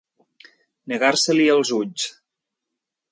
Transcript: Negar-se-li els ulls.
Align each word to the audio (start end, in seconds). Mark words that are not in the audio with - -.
Negar-se-li 0.93 1.47
els 1.57 1.73
ulls. 1.81 2.09